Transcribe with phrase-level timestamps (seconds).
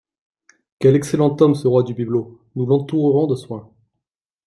[0.79, 2.41] Quel excellent homme, ce roi du bibelot!
[2.55, 3.69] Nous l'entourerons de soins.